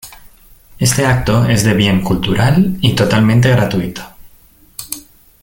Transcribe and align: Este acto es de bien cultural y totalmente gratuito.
Este 0.79 1.05
acto 1.05 1.45
es 1.45 1.63
de 1.63 1.75
bien 1.75 2.01
cultural 2.03 2.75
y 2.81 2.95
totalmente 2.95 3.51
gratuito. 3.51 4.01